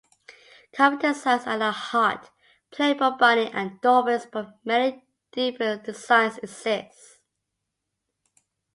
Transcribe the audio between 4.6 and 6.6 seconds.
many different designs